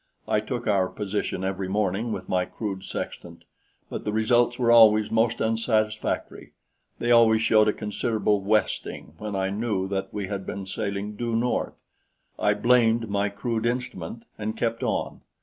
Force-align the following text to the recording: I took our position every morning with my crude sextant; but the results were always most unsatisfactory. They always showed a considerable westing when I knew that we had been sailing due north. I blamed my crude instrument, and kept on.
I 0.27 0.39
took 0.39 0.65
our 0.65 0.87
position 0.87 1.43
every 1.43 1.67
morning 1.67 2.11
with 2.11 2.27
my 2.27 2.45
crude 2.45 2.83
sextant; 2.83 3.43
but 3.87 4.03
the 4.03 4.11
results 4.11 4.57
were 4.57 4.71
always 4.71 5.11
most 5.11 5.39
unsatisfactory. 5.39 6.53
They 6.97 7.11
always 7.11 7.43
showed 7.43 7.67
a 7.67 7.73
considerable 7.73 8.41
westing 8.41 9.13
when 9.19 9.35
I 9.35 9.51
knew 9.51 9.87
that 9.89 10.11
we 10.11 10.25
had 10.25 10.43
been 10.43 10.65
sailing 10.65 11.15
due 11.17 11.35
north. 11.35 11.75
I 12.39 12.55
blamed 12.55 13.11
my 13.11 13.29
crude 13.29 13.67
instrument, 13.67 14.23
and 14.39 14.57
kept 14.57 14.81
on. 14.81 15.21